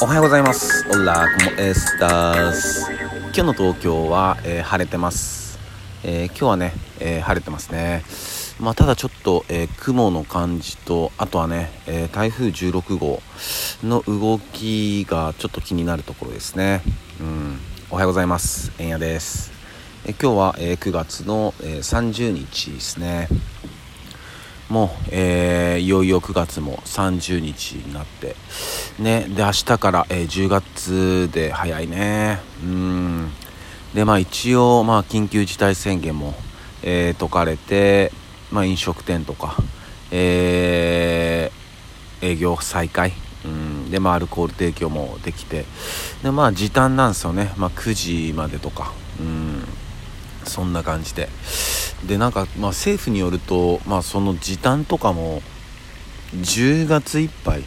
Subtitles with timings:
[0.00, 0.86] おはようございます。
[0.90, 2.90] オラコモエスタス。
[2.92, 5.58] 今日の東京は、えー晴れてます。
[6.04, 8.02] えー今日はね、えー晴れてますね。
[8.60, 13.22] まあ、ただちょっと、えー雲の感じと、あとはね、えー台風16号
[13.82, 16.82] の動きがちょっと気になるところですね。
[17.20, 17.58] うん。
[17.90, 18.72] おはようございます。
[18.78, 19.50] えんやです。
[20.04, 23.28] えー今日は、えー9月の、えー30日ですね。
[24.68, 28.34] もう、えーいよいよ9月も30日になって
[28.98, 32.40] ねで明日から、えー10月で早いね。
[32.62, 33.30] うん。
[33.94, 36.34] でまあ一応まあ緊急事態宣言も、
[36.82, 38.12] えー解かれて
[38.50, 39.56] まあ飲食店とか
[40.10, 43.12] えー営業再開。
[43.44, 43.90] うん。
[43.90, 45.64] でまあアルコール提供もできて。
[46.24, 47.52] でまあ時短なんですよね。
[47.56, 47.94] まあ9
[48.28, 48.92] 時までとか。
[49.20, 49.64] うん。
[50.44, 51.28] そんな感じで。
[52.04, 55.42] でなんか、まあ、政府によると、まあ、その時短とかも
[56.34, 57.64] 10月いっぱい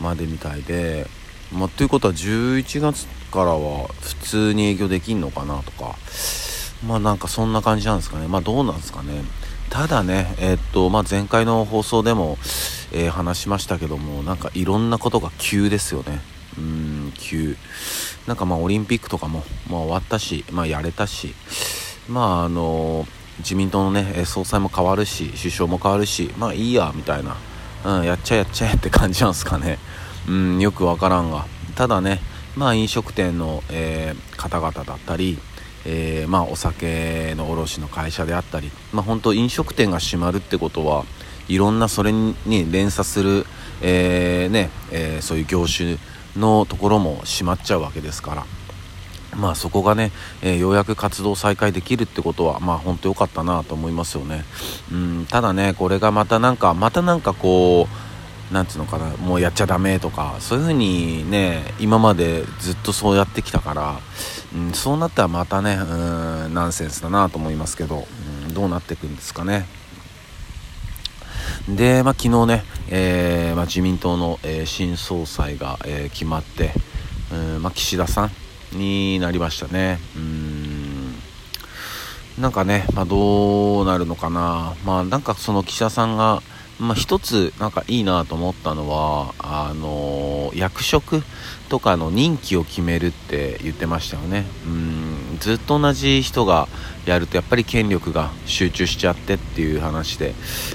[0.00, 1.06] までみたいで、
[1.52, 5.96] まあ、ということは11月からは普通に営業できんのかなとか
[6.86, 8.26] まあなんかそんな感じなんですかね。
[8.26, 9.22] まあどうなんですかね。
[9.68, 12.38] ただねえーっと、まあ、前回の放送でも、
[12.92, 16.20] えー話しましたけどもなんかいろんなことが急ですよね。
[16.58, 17.56] うん急。
[18.26, 21.34] なんかまあオリンピックとかも、まあ、終わったし、まあ、やれたし
[22.08, 23.06] まああの
[23.40, 27.36] 自民党のね総裁も変わるし首相も変わるしまあいいやみたいな、
[27.84, 29.78] うん、やっちゃえやっちゃえって感じなんですかね。
[30.28, 31.46] うんよくわからんが。
[31.74, 32.20] ただね
[32.56, 35.38] まあ飲食店の、えー方々だったり
[35.86, 41.04] えーまあ、お酒の卸の会社であったり、まあ、本当飲食店が閉まるってことは
[41.48, 42.36] いろんなそれに
[42.70, 43.46] 連鎖する、
[43.82, 45.96] えーねえそういう業種
[46.36, 48.59] のところも閉まっちゃうわけですから。
[49.36, 50.10] まあそこがね、
[50.42, 54.44] えーようやく活動再開できるってことはまあ本当良かったなと思いますよね。
[54.92, 57.86] うんただねこれがまたなんかまたなんかこ
[58.50, 64.00] うなんつうのかなもうやっちゃダメとかそういう風にね今までずっとそうやってきたから、
[64.54, 68.06] うん、そうなったらまたねうんナンセンスだなと思いますけど、
[68.48, 69.66] うん、どうなっていくんですかね。
[71.68, 76.72] で、まあ、昨日ね、えーまあ、自民党の、えー新総裁が、えー決まって、
[77.32, 78.30] うんまあ、岸田さん
[78.72, 79.98] になりましたね。
[80.16, 81.14] うん
[82.38, 86.42] なんかね、まあ、どうなるのかな、まあ、なんかその記者さんが、
[86.80, 91.22] まあ、一つなんかいいなと思ったのはあの役職
[91.68, 94.46] とかの任期を決めるって言ってましたよね。
[94.66, 96.68] うんずっと同じ人が
[97.06, 100.34] やるとやっぱり権力が集中しちゃってっていう話で、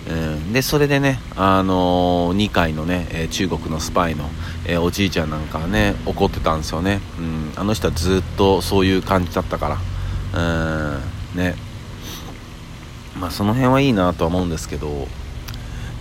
[0.10, 4.30] うん、でそれでね、あの二階のねえ中国のスパイの、
[4.66, 9.78] えーおじいちゃんなんかはね怒ってたんですよね、うん、あの人はずっとそういう感じだったから。
[10.36, 11.56] うんね。
[13.20, 15.08] まあその辺はいいなとは思うんですけど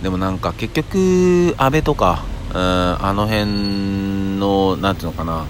[0.03, 2.23] でもなんか結局安倍とか
[2.53, 5.45] うんあの辺のなんていうのかな。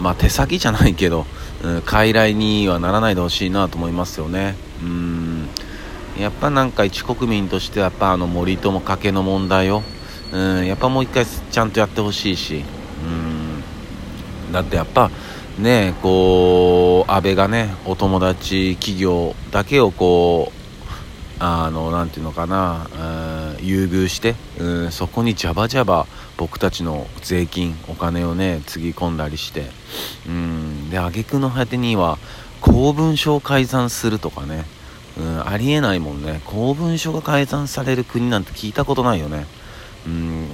[0.00, 1.26] まあ手先じゃないけど、
[1.62, 4.54] うん、傀儡にはならないでほしいなと思いますよね。
[4.82, 5.48] うん。
[6.18, 9.82] やっぱなんか一国民としてはやっぱあの森友家計の問題を
[10.32, 12.64] うんやっぱもう一回ちゃんとやってほしいし
[14.46, 14.52] うん。
[14.52, 15.10] だってやっぱ
[15.58, 20.57] ねこう安倍がねお友達企業だけをこう
[21.40, 26.06] あのなていうのかな、うん優遇して、うん、そこにジャバジャバ
[26.36, 29.66] 僕たちの税金お金をねつぎ込んだりして、
[30.26, 32.18] うん、で挙句の果てには
[32.60, 34.64] 公文書を改ざんするとかね、
[35.18, 36.40] うん、ありえないもんね。
[36.44, 39.46] 公文書が改ざんされる国なんて聞いたことないよね、
[40.06, 40.48] うん、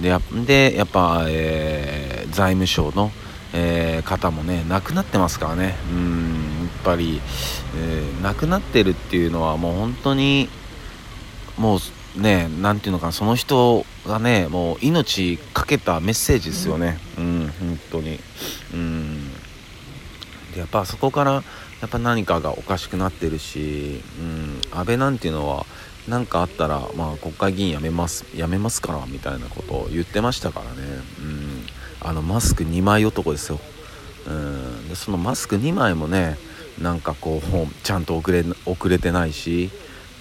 [0.00, 3.12] でやでやっぱ、えー財務省の、
[3.52, 5.76] えー方もね亡くなってますからね。
[5.92, 6.43] うん
[6.84, 7.20] ぱり、
[7.76, 10.48] えー亡くなってるっていうのはもう本当に
[11.58, 11.78] も
[12.16, 16.98] うねなんていうのかなその人がねもう命かけたメッセージですよね。
[17.18, 18.18] うん本当に。
[18.72, 19.30] うん。
[20.54, 21.42] でやっぱそこからや
[21.86, 25.66] っぱ何かがおかしくなってるし、うん、安倍なんていうのは
[26.08, 31.66] 何かあったら、まあ、国会議員辞めます辞めますからみたいなことを言ってましたからね、うん、
[32.00, 33.60] あのマスク2枚男ですよ、
[34.26, 36.38] うん、でそのマスク2枚もね
[36.80, 39.70] なんかこうちゃんと遅れ遅れてないし、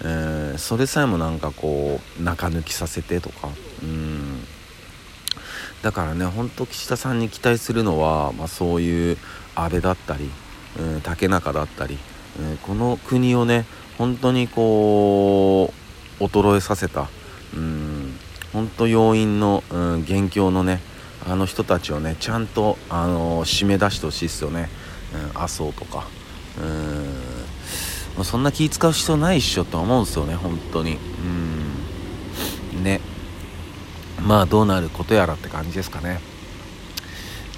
[0.03, 3.49] えーそれさえもなんかこう中抜きさせてとか、
[3.81, 4.43] うん、
[5.81, 9.17] だからね本当岸田さんに期待するのは、まあ、そういう
[9.55, 10.29] 安倍だったり、
[10.79, 11.97] うん、竹中だったり、
[12.39, 13.65] うんこの国をね
[13.97, 15.73] 本当にこ
[16.19, 17.09] う衰えさせた、
[17.55, 18.13] うん、
[18.53, 20.81] 本当要因の、うん、元凶のね
[21.27, 24.69] あの人たちをねちゃんと、あの締め出してほしいですよね、
[25.33, 26.07] うん、麻生とか。
[26.59, 27.03] うん。
[28.15, 30.97] まあそんな気使う必要ないっしょと思うんですよね本当に。
[32.73, 32.83] うん。
[32.83, 33.01] ね。
[34.21, 36.19] まあどうなることやらって感じですかね。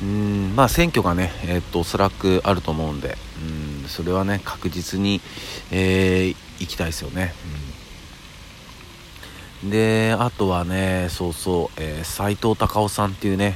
[0.01, 0.55] うん。
[0.55, 3.17] まあ選挙がね、えー、っとおそらくあると思うんで。
[3.39, 3.75] うん。
[3.87, 5.21] それはね確実に、
[5.71, 7.33] えー、行きたいですよね、
[9.63, 13.55] うん、であとはねそうそう、えー、斉藤隆夫さんっていうね。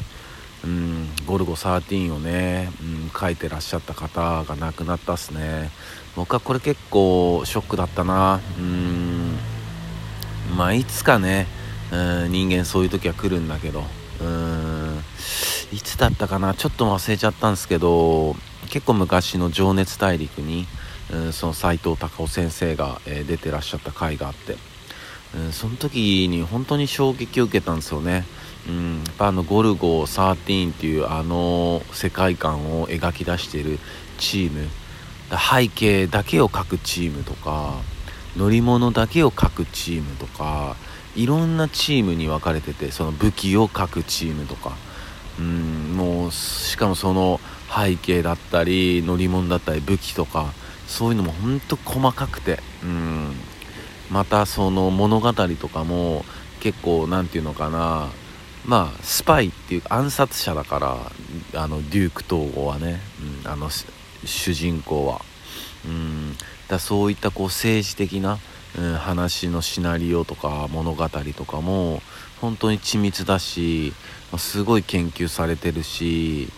[0.62, 5.72] うん、ゴルゴ13をね、うん、書いてらっしゃった方が亡くなったっすね。
[6.16, 8.40] 僕はこれ結構ショックだったな。
[8.58, 9.38] うん。
[10.58, 11.48] まあいつかね、
[11.92, 13.84] うん、人間そういう時は来るんだけど。
[14.22, 15.00] うん。
[15.72, 16.56] いつだったかな？
[16.56, 18.36] ちょっと忘れちゃったんですけど
[18.70, 20.66] 結構昔の「情熱大陸に」
[21.14, 24.58] うん、その斎藤隆夫先生が、えー、出てらっしゃった回があって、
[25.36, 28.26] うん、その時に本当に衝撃を受けたんですよね。
[28.70, 33.80] うん、やっぱあのゴルゴ13っていうあの世界観を描き出してる
[34.18, 34.68] チーム。
[35.32, 37.76] 背景だけを描くチームとか
[38.36, 40.76] 乗り物だけを描くチームとか
[41.16, 44.76] いろんなチームに分かれててその武器を描くチームとか。
[45.38, 47.40] うんもうしかもその
[47.74, 50.52] 背景だったり乗り物だったり武器とか
[50.86, 52.60] そういうのもほんと細かくて。
[52.84, 53.36] うん。
[54.12, 56.26] またその物語とかも
[56.60, 58.10] 結構何て言うのかな
[58.66, 60.80] まあスパイっていう暗殺者だか
[61.54, 63.00] らあのデューク統合はね、
[63.44, 63.70] うん、あの
[64.26, 65.22] 主人公は、
[65.86, 66.36] うん、
[66.68, 68.38] だそういったこう政治的な、
[68.78, 72.02] うん、話のシナリオとか物語とかも
[72.42, 73.94] 本当に緻密だし
[74.38, 76.50] すごい研究されてるし、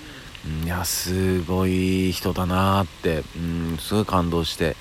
[0.46, 4.76] うん、いやすごい人だなって、うん、すごい感動して。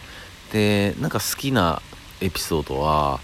[0.52, 1.80] でなんか好きな
[2.20, 3.20] エピソードは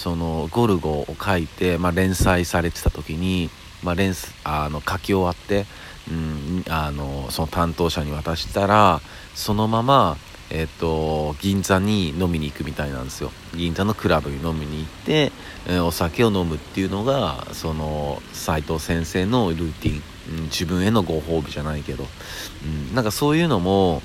[0.00, 3.50] そのゴルゴを書いて、まあ、連載されてた時に、
[3.82, 4.14] まあ、連
[4.44, 5.66] あの書き終わって、
[6.10, 9.02] うん、あのその担当者に渡したら
[9.34, 10.16] そのまま、
[10.48, 13.30] えーと、銀座に飲みに行くみたいなんですよ。
[13.54, 15.32] 銀座のクラブに飲みに行って、
[15.66, 20.02] えー、お酒を飲むっていうのがその斉藤先生のルーティン、
[20.38, 22.06] うん、自分へのご褒美じゃないけど、
[22.64, 24.00] うん、なんかそういうのも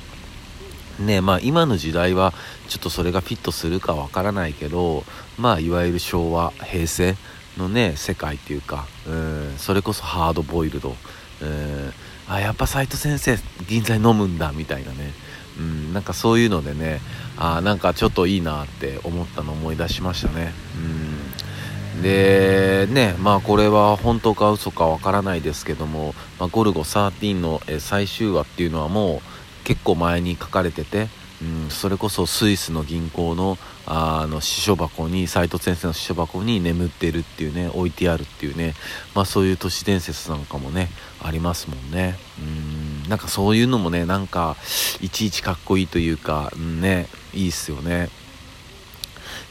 [0.99, 2.33] ねまあ今の時代は
[2.67, 5.03] ちょっとそれがフィットするかわからないけど
[5.37, 7.15] まあいわゆる昭和平成
[7.57, 10.95] のね世界っていうかうんそれこそハードボイルド
[11.41, 11.93] うん
[12.27, 13.37] あやっぱ斎藤先生
[13.67, 15.13] 銀座に飲むんだみたいなね。
[15.57, 16.99] うんなんかそういうのでね
[17.37, 20.53] あなんかちょっといいなって思ったの思い出しましたね。
[20.75, 29.34] うんでねまあこれは本当か嘘かわからないですけども、まあ、ゴルゴ13の最終話っていうのはもう
[29.65, 31.09] 結構前に書かれてて
[31.41, 33.57] うん、それこそスイスの銀行の
[33.87, 38.73] あの支所箱に斎藤先生の支所箱に眠ってるっていうね置いてあるっていうね、
[39.13, 40.89] まあ、そういう都市伝説なんかもね
[41.21, 42.17] ありますもんね。
[42.39, 44.55] うんなんかそういうのもねなんか
[45.01, 48.09] いちいちかっこいいというか、うん、ねいいっすよね。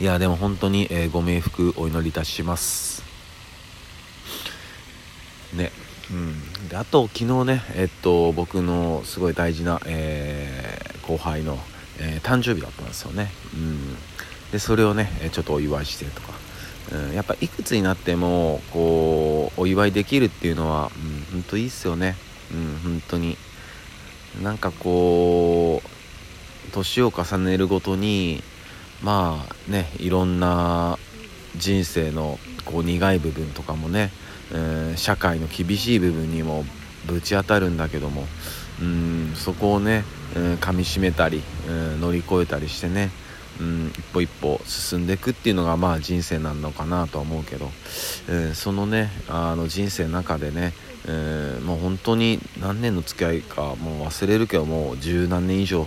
[0.01, 3.05] いやでも本当に、えー、ご冥福お祈りいたします。
[5.53, 5.71] ね
[6.11, 6.43] うん、
[6.75, 11.57] であと昨日ね、えっと、僕のすごい大事な、えー、後輩の
[12.01, 13.95] えー、誕生日だったんですよね、うん、
[14.51, 16.33] でそれをねちょっとお祝いしてとか、
[16.93, 22.17] うん、やっぱいくつになってもこうお祝いできるっていうのは、うん、ほんといいっすよね。
[22.53, 23.37] うん本当に。
[24.43, 28.43] なんかこう年を重ねるごとに
[29.01, 30.99] まあねいろんな
[31.57, 34.11] 人生のこう苦い部分とかもね、
[34.55, 36.65] えー、社会の厳しい部分にも
[37.07, 38.25] ぶち当たるんだけども
[38.81, 40.05] うんそこをね、
[40.37, 43.11] うん、噛みしめたり、うん、乗り越えたりしてね、
[43.61, 47.71] うん、一歩一歩進んでいくっていうのがまあ人生なのかなとは思うけど、
[48.29, 50.73] えー、そのねあの人生の中でね、
[51.07, 55.87] えー、もう本当に何年の付き合いかもう忘れるけどもう十何年以上、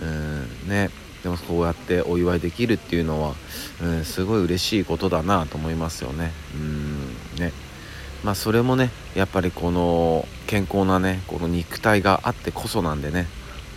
[0.00, 0.90] うん、ね
[1.22, 3.34] でもこうやってお祝いできるっていうのは、
[3.80, 6.32] うん、すごい嬉しいことだなと思いますよね。
[6.56, 6.91] うん
[8.24, 13.26] まあそれもねやっぱりこの健康なねこの肉体があってこそなんでね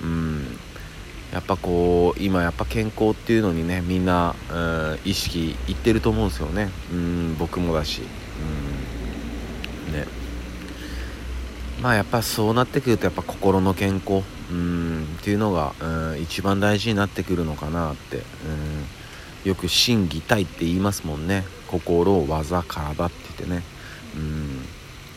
[0.02, 0.60] うん。
[1.36, 6.70] やっぱこう今やっぱ健康っていうのにねみんな、うん、意識いってると思うんですよね。
[6.92, 8.04] うん僕もだし。
[9.90, 9.94] うん。
[9.94, 10.06] ね。
[11.82, 21.44] まあやっぱそうなってくるとやっぱ心の健康うんっていうのが、うん、一番大事になってくるのかなって、うん、よく心技体って言いますもんね。
[21.68, 23.75] 心技体って言ってね。
[24.16, 24.66] うん。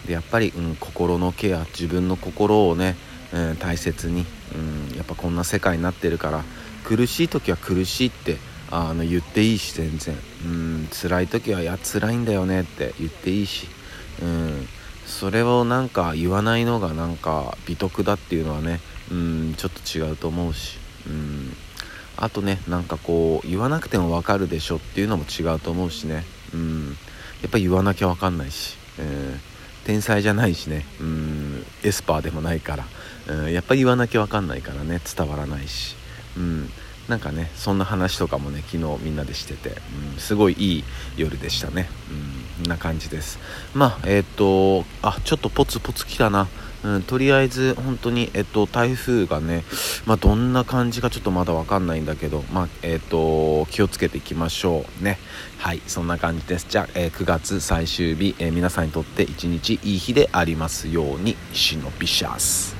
[0.06, 2.96] でやっぱり、うん、心のケア自分の心をね、
[3.32, 4.24] うん、大切に、
[4.54, 6.42] うん、やっぱこんな世界になってるから
[6.84, 8.38] 苦しい時は苦しいって
[8.70, 13.68] あの言っていいし全然、うん、辛い時はいや辛いんだよねって言っていいし、
[14.22, 14.66] うん、
[15.06, 21.52] それをなんか言わないのがなんか美徳だっていうのはね、うん、ちょっと違うと思うし、うん、
[22.16, 26.24] あとねなんかこう言わなくても分かるでしょっていうのも違うと思うしね、
[26.54, 26.96] うん、
[27.42, 28.77] やっぱ言わなきゃ分かんないし。
[28.98, 30.84] えー、天才じゃないしね。
[31.00, 32.84] うんエスパーでもないから、
[33.28, 35.00] うん、やっぱり言わなきゃ分かんないからね。
[35.16, 35.96] 伝わらないし、
[36.36, 36.70] うん、
[37.08, 39.76] なんかねそんな話とかもね昨日みんなでしてて、
[40.14, 40.84] うん、すごいいい
[41.16, 41.88] 夜でしたね、
[42.60, 43.38] うん、な感じです。
[43.74, 46.48] まあえっ、とあちょっとポツポツ来たな。
[46.84, 49.64] うん、とりあえず本当に、えっと、台風がね、
[50.06, 55.18] まあ、どんな感じかちょっとまだ分かんないんだけど、まあ、えっと、気をつけていきましょうね。
[55.58, 56.66] はいそんな感じです。
[56.68, 62.77] じゃあ、えー、9月最終日、えー、皆さんにとって一日いい日でありますようにシノピシャス。